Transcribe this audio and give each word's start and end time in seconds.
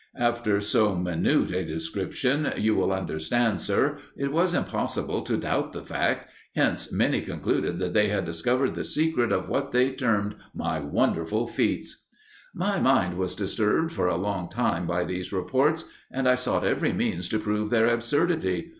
After 0.17 0.59
so 0.61 0.95
minute 0.95 1.51
a 1.51 1.63
description, 1.63 2.51
you 2.57 2.73
will 2.73 2.91
understand, 2.91 3.61
sir, 3.61 3.99
it 4.17 4.31
was 4.31 4.55
impossible 4.55 5.21
to 5.21 5.37
doubt 5.37 5.73
the 5.73 5.83
fact; 5.83 6.31
hence, 6.55 6.91
many 6.91 7.21
concluded 7.21 7.77
they 7.77 8.07
had 8.09 8.25
discovered 8.25 8.73
the 8.73 8.83
secret 8.83 9.31
of 9.31 9.47
what 9.47 9.71
they 9.71 9.91
termed 9.91 10.33
my 10.55 10.79
wonderful 10.79 11.45
feats. 11.45 12.07
"My 12.51 12.79
mind 12.79 13.15
was 13.15 13.35
disturbed 13.35 13.91
for 13.91 14.07
a 14.07 14.17
long 14.17 14.49
time 14.49 14.87
by 14.87 15.03
these 15.03 15.31
reports, 15.31 15.85
and 16.09 16.27
I 16.27 16.33
sought 16.33 16.65
every 16.65 16.93
means 16.93 17.29
to 17.29 17.37
prove 17.37 17.69
their 17.69 17.85
absurdity. 17.85 18.69